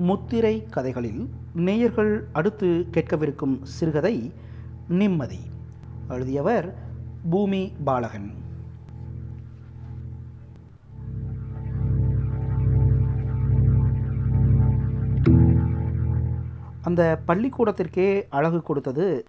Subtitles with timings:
[0.00, 4.32] முத்திரை கதைகளில் நேயர்கள் அடுத்து கேட்கவிருக்கும் சிறுகதை
[4.88, 5.38] நிம்மதி.
[6.08, 6.74] எழுதியவர்
[7.30, 8.32] பூமி பாலகன்.
[16.82, 19.26] அந்த பள்ளிக்கூடத்திற்கே அழகு கொடுத்தது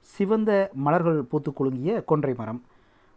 [0.00, 2.62] சிவந்த மலர்கள் பூத்து குலுங்கிய கொன்றை மரம்.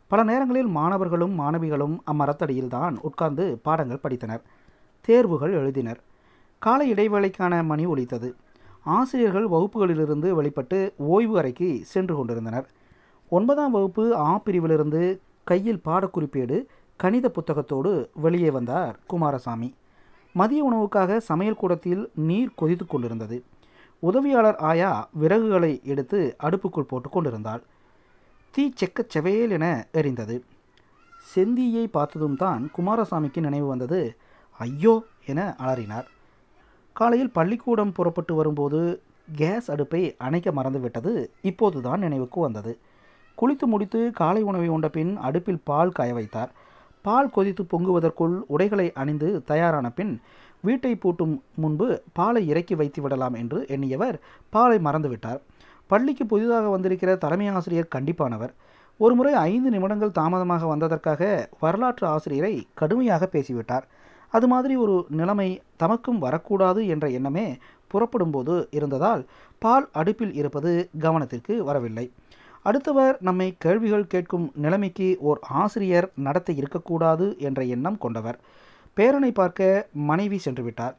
[0.08, 4.42] பல நேரங்களில் மாணவர்களும் மாணவிகளும் அம்மரத்தடியில்தான் உட்கார்ந்து பாடங்கள் படித்தனர்.
[5.02, 6.08] தேர்வுகள் எழுதினர்.
[6.60, 8.30] காலை இடைவேளைக்கான மணி ஒலித்தது.
[8.84, 12.68] ஆசிரியர்கள் வகுப்புகளிலிருந்து வெளிப்பட்டு ஓய்வு அறைக்கு சென்று கொண்டிருந்தனர்.
[13.30, 16.58] ஒன்பதாம் வகுப்பு ஆ பிரிவிலிருந்து கையில் பாடக்குறிப்பேடு
[16.98, 19.70] கணித புத்தகத்தோடு வெளியே வந்தார் குமாரசாமி.
[20.36, 23.44] மதிய உணவுக்காக சமையல் கூடத்தில் நீர் கொதித்து கொண்டிருந்தது.
[24.00, 27.64] உதவியாளர் ஆயா விறகுகளை எடுத்து அடுப்புக்குள் போட்டு கொண்டிருந்தாள்.
[28.54, 30.36] தீ செக்கச் செவையேல் என எரிந்தது.
[31.26, 34.18] செந்தியை பார்த்ததும் தான் குமாரசாமிக்கு நினைவு வந்தது
[34.60, 36.08] ஐயோ என அலறினார்.
[37.00, 38.80] காலையில் பள்ளிக்கூடம் புறப்பட்டு வரும்போது
[39.36, 41.12] கேஸ் அடுப்பை அணைக்க மறந்துவிட்டது.
[41.42, 42.72] இப்போதுதான் நினைவுக்கு வந்தது.
[43.40, 46.52] குளித்து முடித்து காலை உணவை உண்ட பின் அடுப்பில் பால் காய வைத்தார்.
[47.02, 50.14] பால் கொதித்து பொங்குவதற்குள் உடைகளை அணிந்து தயாரான பின்
[50.62, 54.18] வீட்டை பூட்டும் முன்பு பாலை இறக்கி வைத்து விடலாம் என்று எண்ணியவர்
[54.50, 55.40] பாலை மறந்துவிட்டார்.
[55.88, 58.54] பள்ளிக்கு புதிதாக வந்திருக்கிற தலைமை ஆசிரியர் கண்டிப்பானவர்.
[58.98, 61.24] ஒருமுறை ஐந்து நிமிடங்கள் தாமதமாக வந்ததற்காக
[61.60, 63.88] வரலாற்று ஆசிரியரை கடுமையாக பேசிவிட்டார்.
[64.30, 65.50] அது மாதிரி ஒரு நிலைமை
[65.80, 69.26] தமக்கும் வரக்கூடாது என்ற எண்ணமே புறப்படும்போது இருந்ததால்
[69.60, 72.12] பால் அடுப்பில் இருப்பது கவனத்திற்கு வரவில்லை.
[72.64, 78.38] அடுத்தவர் நம்மை கேள்விகள் கேட்கும் நிலைமைக்கு ஓர் ஆசிரியர் நடத்த இருக்கக்கூடாது என்ற எண்ணம் கொண்டவர்.
[78.98, 80.96] பேரனை பார்க்க மனைவி சென்று விட்டார்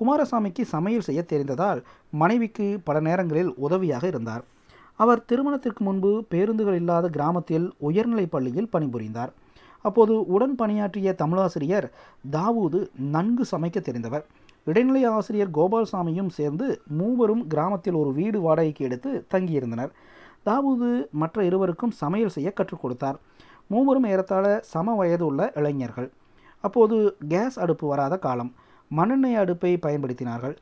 [0.00, 4.44] குமாரசாமிக்கு சமையல் செய்ய தெரிந்ததால் மனைவிக்கு பல நேரங்களில் உதவியாக இருந்தார்.
[5.00, 9.32] அவர் திருமணத்திற்கு முன்பு பேருந்துகள் இல்லாத கிராமத்தில் உயர்நிலைப் பள்ளியில் பணிபுரிந்தார்.
[9.88, 11.86] அப்போது உடன் பணியாற்றிய தமிழாசிரியர்
[12.36, 12.78] தாவூது
[13.14, 14.24] நன்கு சமைக்க தெரிந்தவர்.
[14.70, 16.66] இடைநிலை ஆசிரியர் கோபால்சாமியும் சேர்ந்து
[16.98, 19.92] மூவரும் கிராமத்தில் ஒரு வீடு வாடகைக்கு எடுத்து தங்கியிருந்தனர்.
[20.48, 20.88] தாவூது
[21.22, 23.18] மற்ற இருவருக்கும் சமையல் செய்ய கற்றுக் கொடுத்தார்.
[23.72, 26.08] மூவரும் ஏறத்தாழ சம வயது உள்ள இளைஞர்கள்.
[26.64, 26.96] அப்போது
[27.32, 28.50] கேஸ் அடுப்பு வராத காலம்.
[28.90, 30.56] மண்ணெண்ணெய் அடுப்பை பயன்படுத்தினார்கள்.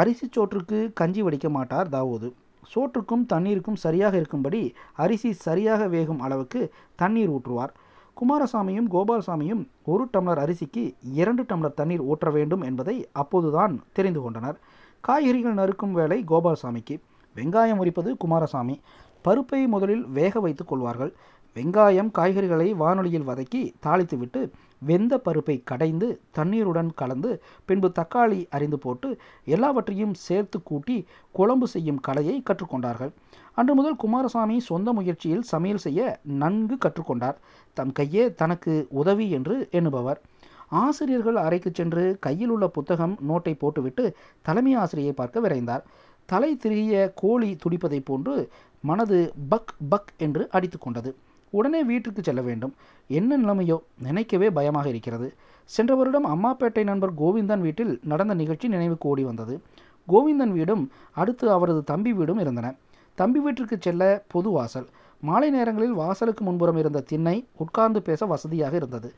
[0.00, 2.28] அரிசி சோற்றுக்கு கஞ்சி வடிக்க மாட்டார் தாவூது.
[2.72, 4.60] சோற்றுக்கும் தண்ணீருக்கும் சரியாக இருக்கும்படி
[5.04, 6.60] அரிசி சரியாக வேகும் அளவுக்கு
[7.00, 7.72] தண்ணீர் ஊற்றுவார்.
[8.20, 14.60] குமாரசாமியும் கோபால்சாமியும் ஒரு டம்ளர் அரிசிக்கு இரண்டு டம்ளர் தண்ணீர் ஊற்ற வேண்டும் என்பதை அப்போதுதான் தெரிந்து கொண்டனர்.
[15.00, 17.00] காய்கறிகள் நறுக்கும் வேலை கோபால்சாமிக்கு.
[17.36, 18.80] வெங்காயம் உரிப்பது குமாரசாமி.
[19.22, 21.14] பருப்பை முதலில் வேக வைத்துக் கொள்வார்கள்.
[21.54, 24.50] வெங்காயம் காய்கறிகளை வானொலியில் வதக்கி தாளித்துவிட்டு
[24.84, 27.30] வெந்த பருப்பை கடைந்து தண்ணீருடன் கலந்து
[27.64, 29.08] பின்பு தக்காளி அரிந்து போட்டு
[29.44, 30.96] எல்லாவற்றையும் சேர்த்து கூட்டி
[31.32, 33.12] குழம்பு செய்யும் கலையை கற்றுக்கொண்டார்கள்.
[33.54, 37.38] அன்று முதல் குமாரசாமி சொந்த முயற்சியில் சமையல் செய்ய நன்கு கற்றுக்கொண்டார்.
[37.74, 40.20] தம் கையே தனக்கு உதவி என்று எண்ணுபவர்.
[40.68, 44.04] ஆசிரியர்கள் அறைக்கு சென்று கையில் உள்ள புத்தகம் நோட்டை போட்டுவிட்டு
[44.42, 45.84] தலைமை ஆசிரியை பார்க்க விரைந்தார்.
[46.28, 48.34] தலை திரிய கோழி துடிப்பதைப் போன்று
[48.80, 49.18] மனது
[49.48, 51.10] பக் பக் என்று அடித்து கொண்டது.
[51.52, 52.74] உடனே வீட்டிற்கு செல்ல வேண்டும்.
[53.08, 53.78] என்ன நிலைமையோ?
[53.98, 55.34] நினைக்கவே பயமாக இருக்கிறது.
[55.64, 59.60] சென்ற வருடம் அம்மாப்பேட்டை நண்பர் கோவிந்தன் வீட்டில் நடந்த நிகழ்ச்சி நினைவுக்கு ஓடி வந்தது.
[60.08, 62.74] கோவிந்தன் வீடும் அடுத்து அவரது தம்பி வீடும் இருந்தன.
[63.14, 64.86] தம்பி வீட்டிற்கு செல்ல பொது வாசல்.
[65.20, 69.14] மாலை நேரங்களில் வாசலுக்கு முன்புறம் இருந்த திண்ணை உட்கார்ந்து பேச வசதியாக இருந்தது.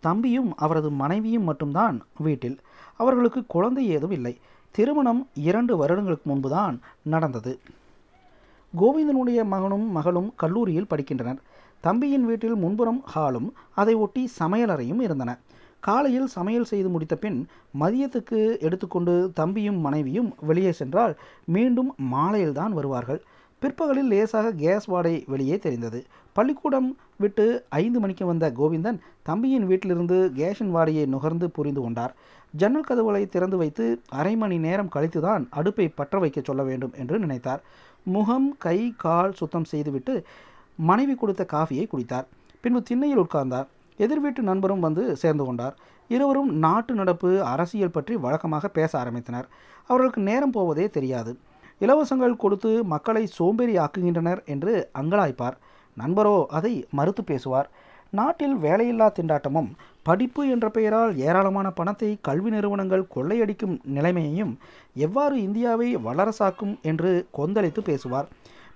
[0.00, 2.58] தம்பியும் அவரது மனைவியும் மட்டும்தான் வீட்டில்.
[2.96, 4.38] அவர்களுக்கு குழந்தை ஏதும் இல்லை.
[4.70, 7.58] திருமணம் இரண்டு வருடங்களுக்கு முன்புதான் நடந்தது.
[8.80, 11.40] கோவிந்தனுடைய மகனும் மகளும் கல்லூரியில் படிக்கின்றனர்.
[11.82, 15.30] தம்பியின் வீட்டில் முன்புறம் ஹாலும் அதை ஒட்டி சமையலறையும் இருந்தன.
[15.80, 17.38] காலையில் சமையல் செய்து முடித்த பின்
[17.80, 23.20] மதியத்துக்கு எடுத்துக்கொண்டு தம்பியும் மனைவியும் வெளியே சென்றால் மீண்டும் மாலையில்தான் வருவார்கள்.
[23.62, 26.00] பிற்பகலில் லேசாக கேஸ் வாடை வெளியே தெரிந்தது.
[26.36, 32.14] பள்ளிக்கூடம் விட்டு ஐந்து மணிக்கு வந்த கோவிந்தன் தம்பியின் வீட்டிலிருந்து கேஷின் வாடையை நுகர்ந்து புரிந்து கொண்டார்.
[32.54, 37.62] ஜன்னல் கதவுகளை திறந்து வைத்து அரை மணி நேரம் கழித்துதான் அடுப்பை பற்ற வைக்க சொல்ல வேண்டும் என்று நினைத்தார்.
[38.06, 40.14] முகம் கை கால் சுத்தம் செய்துவிட்டு
[40.90, 42.26] மனைவி கொடுத்த காஃபியை குடித்தார்.
[42.62, 43.68] பின்பு திண்ணையில் உட்கார்ந்தார்.
[43.98, 45.74] எதிர் வீட்டு நண்பரும் வந்து சேர்ந்து கொண்டார்.
[46.10, 49.46] இருவரும் நாட்டு நடப்பு அரசியல் பற்றி வழக்கமாக பேச ஆரம்பித்தனர்.
[49.88, 51.32] அவர்களுக்கு நேரம் போவதே தெரியாது.
[51.84, 55.56] இலவசங்கள் கொடுத்து மக்களை சோம்பேறி ஆக்குகின்றனர் என்று அங்கலாய்ப்பார்.
[55.96, 57.70] நண்பரோ அதை மறுத்து பேசுவார்.
[58.18, 59.70] நாட்டில் வேலையில்லா திண்டாட்டமும்
[60.08, 64.52] படிப்பு என்ற பெயரால் ஏராளமான பணத்தை கல்வி நிறுவனங்கள் கொள்ளையடிக்கும் நிலைமையையும்
[65.06, 68.28] எவ்வாறு இந்தியாவை வளரசாக்கும் என்று கொந்தளித்து பேசுவார்.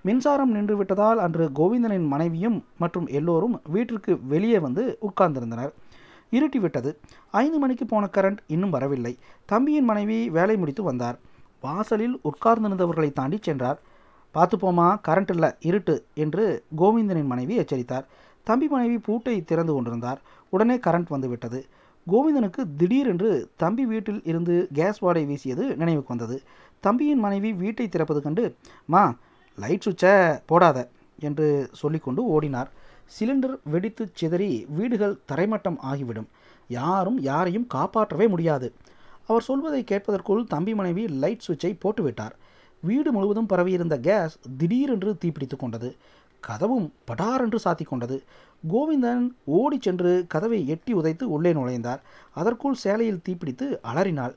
[0.07, 5.71] மின்சாரம் நின்றுவிட்டதால் அன்று கோவிந்தனின் மனைவியும் மற்றும் எல்லோரும் வீட்டிற்கு வெளியே வந்து உட்கார்ந்திருந்தனர்.
[6.31, 6.91] இருட்டிவிட்டது.
[7.31, 9.13] ஐந்து மணிக்கு போன கரண்ட் இன்னும் வரவில்லை.
[9.45, 11.17] தம்பியின் மனைவி வேலை முடித்து வந்தார்.
[11.61, 13.79] வாசலில் உட்கார்ந்திருந்தவர்களை தாண்டி சென்றார்.
[14.35, 16.45] பார்த்துப்போமா கரண்ட் இல்லை இருட்டு என்று
[16.77, 18.07] கோவிந்தனின் மனைவி எச்சரித்தார்.
[18.47, 20.19] தம்பி மனைவி பூட்டை திறந்து கொண்டிருந்தார்.
[20.53, 21.61] உடனே கரண்ட் வந்துவிட்டது.
[22.07, 26.37] கோவிந்தனுக்கு திடீரென்று தம்பி வீட்டில் இருந்து கேஸ் வாடை வீசியது நினைவுக்கு வந்தது.
[26.85, 28.45] தம்பியின் மனைவி வீட்டை திறப்பது கண்டு
[28.85, 29.03] மா
[29.57, 30.13] லைட் சுவிட்சை
[30.45, 30.77] போடாத
[31.19, 32.69] என்று சொல்லிக்கொண்டு ஓடினார்.
[33.15, 36.27] சிலிண்டர் வெடித்து சிதறி வீடுகள் தரைமட்டம் ஆகிவிடும்.
[36.67, 38.73] யாரும் யாரையும் காப்பாற்றவே முடியாது.
[39.27, 42.35] அவர் சொல்வதை கேட்பதற்குள் தம்பி மனைவி லைட் சுவிட்சை போட்டுவிட்டார்.
[42.83, 45.89] வீடு முழுவதும் பரவியிருந்த கேஸ் திடீரென்று தீப்பிடித்து கொண்டது.
[46.47, 48.17] கதவும் படாரென்று சாத்தி கொண்டது.
[48.69, 52.01] கோவிந்தன் ஓடி சென்று கதவை எட்டி உதைத்து உள்ளே நுழைந்தார்.
[52.33, 54.35] அதற்குள் சேலையில் தீப்பிடித்து அலறினாள்.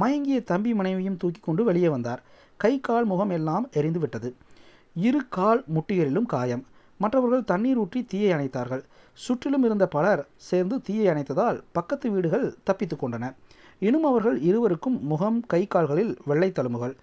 [0.00, 2.22] மயங்கிய தம்பி மனைவியும் தூக்கி கொண்டு வெளியே வந்தார்.
[2.56, 4.30] கை கால் முகம் எல்லாம் எரிந்து விட்டது
[4.96, 6.64] இரு கால் முட்டிகளிலும் காயம்.
[6.98, 8.82] மற்றவர்கள் தண்ணீர் ஊற்றி தீயை அணைத்தார்கள்.
[9.12, 13.34] சுற்றிலும் இருந்த பலர் சேர்ந்து தீயை அணைத்ததால் பக்கத்து வீடுகள் தப்பித்து கொண்டன.
[13.78, 16.94] இன்னும் அவர்கள் இருவருக்கும் முகம் கை கால்களில் வெள்ளை தழும்புகள்.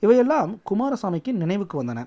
[0.00, 2.06] இவையெல்லாம் குமாரசாமிக்கு நினைவுக்கு வந்தன.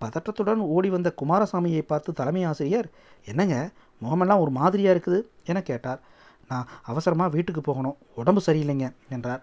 [0.00, 2.88] பதற்றத்துடன் ஓடி வந்த குமாரசாமியை பார்த்து தலைமை ஆசிரியர்
[3.24, 5.26] என்னங்க முகமெல்லாம் ஒரு மாதிரியாக இருக்குது?
[5.44, 6.00] என கேட்டார்.
[6.48, 7.96] நான் அவசரமாக வீட்டுக்கு போகணும்.
[8.14, 9.42] உடம்பு சரியில்லைங்க என்றார்.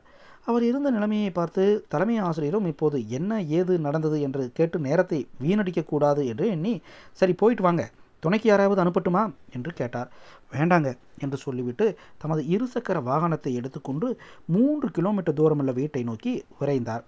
[0.49, 6.45] அவர் இருந்த நிலைமையை பார்த்து தலைமை ஆசிரியரும் இப்போது என்ன ஏது நடந்தது என்று கேட்டு நேரத்தை வீணடிக்கக்கூடாது என்று
[6.47, 6.73] எண்ணி
[7.19, 7.83] சரி போயிட்டு வாங்க.
[8.23, 9.23] துணைக்கு யாராவது அனுப்பட்டுமா?
[9.55, 10.09] என்று கேட்டார்.
[10.53, 11.85] வேண்டாங்க என்று சொல்லிவிட்டு
[12.17, 14.07] தமது இருசக்கர வாகனத்தை எடுத்துக்கொண்டு
[14.45, 17.03] மூன்று கிலோமீட்டர் தூரமுள்ள வீட்டை நோக்கி விரைந்தார்.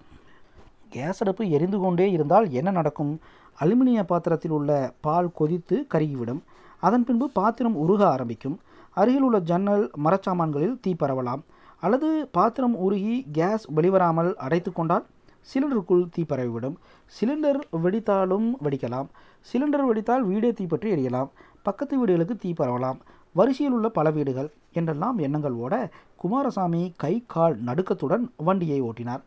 [0.89, 3.13] கேஸ் அடுப்பு எரிந்து கொண்டே இருந்தால் என்ன நடக்கும்?
[3.59, 4.71] அலுமினிய பாத்திரத்தில் உள்ள
[5.01, 6.41] பால் கொதித்து கருகிவிடும்.
[6.79, 8.59] அதன் பின்பு பாத்திரம் உருக ஆரம்பிக்கும்.
[8.93, 11.43] அருகில் உள்ள ஜன்னல் மரச்சாமான்களில் தீ பரவலாம்.
[11.85, 15.05] அல்லது பாத்திரம் உருகி கேஸ் வெளிவராமல் அடைத்து கொண்டால்
[15.51, 16.75] சிலிண்டருக்குள் தீ பரவிவிடும்.
[17.15, 19.07] சிலிண்டர் வெடித்தாலும் வெடிக்கலாம்.
[19.49, 21.29] சிலிண்டர் வெடித்தால் வீடே தீப்பற்றி எரியலாம்.
[21.67, 22.99] பக்கத்து வீடுகளுக்கு தீ பரவலாம்.
[23.35, 24.49] வரிசையில் உள்ள பல வீடுகள்
[24.79, 25.75] என்றெல்லாம் எண்ணங்கள் ஓட
[26.21, 29.23] குமாரசாமி கை கால் நடுக்கத்துடன் வண்டியை ஓட்டினார்.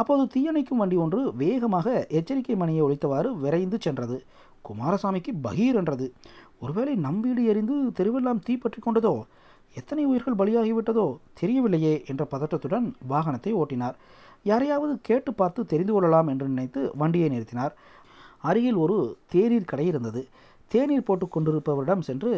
[0.00, 4.18] அப்போது தீயணைக்கும் வண்டி ஒன்று வேகமாக எச்சரிக்கை மணியை ஒழித்தவாறு விரைந்து சென்றது.
[4.68, 6.06] குமாரசாமிக்கு பகீர் என்றது.
[6.62, 9.14] ஒருவேளை நம் வீடு எரிந்து தெருவெல்லாம் தீப்பற்றி கொண்டதோ?
[9.74, 11.06] எத்தனை உயிர்கள் பலியாகிவிட்டதோ
[11.40, 13.96] தெரியவில்லையே என்ற பதற்றத்துடன் வாகனத்தை ஓட்டினார்.
[14.42, 17.72] யாரையாவது கேட்டு பார்த்து தெரிந்து கொள்ளலாம் என்று நினைத்து வண்டியை நிறுத்தினார்.
[18.48, 18.96] அருகில் ஒரு
[19.32, 20.22] தேநீர் கடை இருந்தது.
[20.72, 22.32] தேநீர் போட்டு கொண்டிருப்பவரிடம் சென்று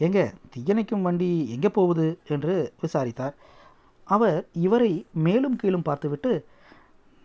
[0.00, 0.18] எங்க
[0.54, 2.06] தீயணைக்கும் வண்டி எங்கே போகுது?
[2.34, 2.54] என்று
[2.84, 3.34] விசாரித்தார்.
[4.06, 4.92] அவர் இவரை
[5.26, 6.32] மேலும் கீழும் பார்த்துவிட்டு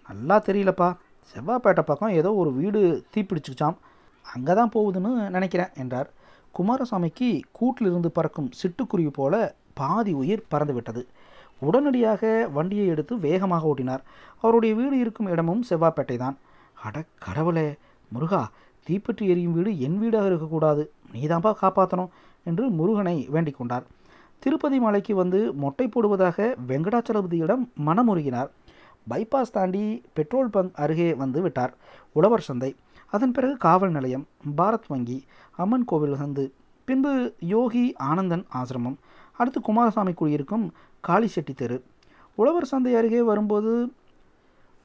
[0.10, 0.90] நல்லா தெரியலப்பா.
[1.32, 2.82] செவ்வாப்பேட்டை பக்கம் ஏதோ ஒரு வீடு
[3.14, 3.78] தீப்பிடிச்சுச்சாம்
[4.26, 6.10] அங்கே தான் போகுதுன்னு நினைக்கிறேன் என்றார்.
[6.58, 9.36] குமாரசாமிக்கு கூட்டிலிருந்து பறக்கும் சிட்டுக்குருவி போல
[9.80, 11.02] பாதி உயிர் பறந்துவிட்டது.
[11.68, 12.24] உடனடியாக
[12.56, 14.04] வண்டியை எடுத்து வேகமாக ஓட்டினார்.
[14.44, 16.38] அவருடைய வீடு இருக்கும் இடமும் செவ்வாப்பேட்டை தான்
[16.86, 17.68] அட கடவுளே
[18.12, 18.42] முருகா
[18.88, 20.84] தீப்பற்றி எரியும் வீடு என் வீடாக இருக்கக்கூடாது.
[21.14, 22.12] நீதான்பா காப்பாற்றணும்
[22.50, 23.86] என்று முருகனை வேண்டிக் கொண்டார்.
[24.44, 26.38] திருப்பதி மலைக்கு வந்து மொட்டை போடுவதாக
[26.70, 28.50] வெங்கடாச்சலபதியிடம் மனமுருகினார்.
[29.10, 31.74] பைபாஸ் தாண்டி பெட்ரோல் பங்க் அருகே வந்து விட்டார்
[32.18, 32.72] உழவர் சந்தை.
[33.14, 34.26] அதன் பிறகு காவல் நிலையம்
[34.58, 35.18] பாரத் வங்கி
[35.64, 36.44] அம்மன் கோவில் சந்து
[36.88, 37.14] பின்பு
[37.54, 38.98] யோகி ஆனந்தன் ஆசிரமம்
[39.40, 40.66] அடுத்து குமாரசாமி குடியிருக்கும்
[41.04, 41.78] காளிசெட்டி தெரு.
[42.38, 43.72] உழவர் சந்தை அருகே வரும்போது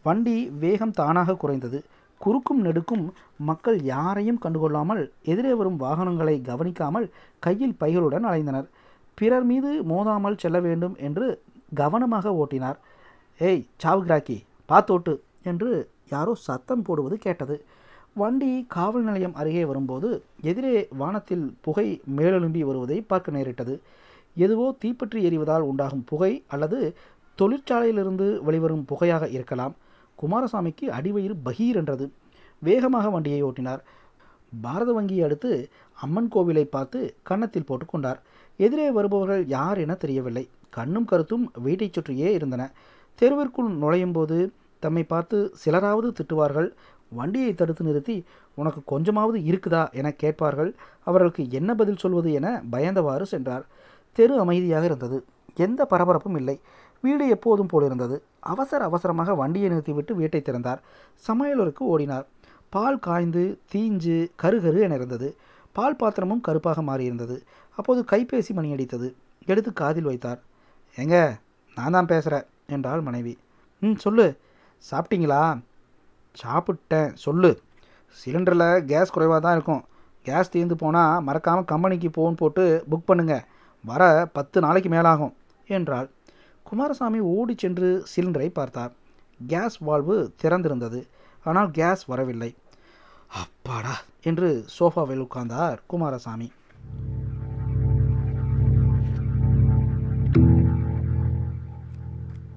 [0.05, 1.79] வண்டி வேகம் தானாக குறைந்தது.
[2.21, 3.05] குறுக்கும் நெடுக்கும்
[3.49, 7.07] மக்கள் யாரையும் கண்டுகொள்ளாமல் எதிரே வரும் வாகனங்களை கவனிக்காமல்
[7.39, 8.69] கையில் பைகளுடன் அலைந்தனர்.
[9.19, 11.27] பிறர் மீது மோதாமல் செல்ல வேண்டும் என்று
[11.75, 12.79] கவனமாக ஓட்டினார்.
[13.41, 15.71] ஏய் சாவுகிராக்கி பாத்தோட்டு என்று
[16.09, 17.57] யாரோ சத்தம் போடுவது கேட்டது.
[18.17, 20.09] வண்டி காவல் நிலையம் அருகே வரும்போது
[20.51, 23.75] எதிரே வானத்தில் புகை மேலெழும்பி வருவதை பார்க்க நேரிட்டது.
[24.37, 26.79] எதுவோ தீப்பற்றி எரிவதால் உண்டாகும் புகை அல்லது
[27.39, 29.75] தொழிற்சாலையிலிருந்து வெளிவரும் புகையாக இருக்கலாம்.
[30.19, 32.07] குமாரசாமிக்கு அடிவயிறு பகீர் என்றது.
[32.63, 33.83] வேகமாக வண்டியை ஓட்டினார்.
[34.53, 35.51] பாரத வங்கியை அடுத்து
[35.99, 36.99] அம்மன் கோவிலை பார்த்து
[37.29, 38.21] கன்னத்தில் போட்டுக்கொண்டார்
[38.61, 40.45] எதிரே வருபவர்கள் யார் என தெரியவில்லை.
[40.71, 42.63] கண்ணும் கருத்தும் வீட்டைச் சுற்றியே இருந்தன.
[43.19, 44.37] தெருவிற்குள் நுழையும் போது
[44.85, 46.69] தம்மை பார்த்து சிலராவது திட்டுவார்கள்.
[47.13, 48.17] வண்டியை தடுத்து நிறுத்தி
[48.61, 49.83] உனக்கு கொஞ்சமாவது இருக்குதா?
[49.93, 50.71] என கேட்பார்கள்.
[51.09, 53.65] அவர்களுக்கு என்ன பதில் சொல்வது என பயந்தவாறு சென்றார்.
[54.19, 55.19] தெரு அமைதியாக இருந்தது.
[55.67, 56.57] எந்த பரபரப்பும் இல்லை.
[57.05, 58.17] வீடு எப்போதும் போலிருந்தது
[58.53, 60.81] அவசர அவசரமாக வண்டியை நிறுத்திவிட்டு வீட்டை திறந்தார்.
[61.27, 62.27] சமையலருக்கு ஓடினார்.
[62.75, 65.29] பால் காய்ந்து தீஞ்சு கருகரு என இருந்தது.
[65.77, 67.37] பால் பாத்திரமும் கருப்பாக மாறியிருந்தது.
[67.79, 69.09] அப்போது கைபேசி மணி அடித்தது.
[69.49, 70.41] எடுத்து காதில் வைத்தார்.
[70.97, 71.17] ஏங்க
[71.77, 73.35] நான் தான் பேசுகிறேன் என்றாள் மனைவி.
[73.83, 74.27] ம் சொல்லு.
[74.91, 75.61] சாப்பிட்டீங்களா?
[76.43, 77.13] சாப்பிட்டேன்.
[77.15, 77.63] சொல்லு.
[78.19, 79.85] சிலிண்டரில் கேஸ் குறைவாக தான் இருக்கும்.
[80.23, 83.47] கேஸ் தீர்ந்து போனால் மறக்காமல் கம்பெனிக்கு ஃபோன் போட்டு புக் பண்ணுங்க.
[83.85, 84.03] வர
[84.33, 85.35] பத்து நாளைக்கு மேலாகும்
[85.67, 86.11] என்றாள்.
[86.63, 88.93] குமாரசாமி ஓடி சென்று சிலிண்டரை பார்த்தார்.
[89.47, 91.01] கேஸ் வால்வு திறந்திருந்தது.
[91.45, 92.57] ஆனால் கேஸ் வரவில்லை.
[93.43, 96.53] அப்பாடா என்று சோஃபாவில் உட்கார்ந்தார் குமாரசாமி.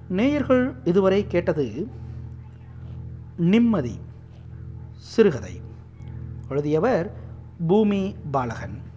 [0.08, 1.86] நேயர்கள் இதுவரை கேட்டது
[3.38, 4.00] நிம்மதி
[4.96, 5.60] சிறுகதை.
[6.48, 7.16] எழுதியவர்
[7.66, 8.87] பூமி பாலகன்.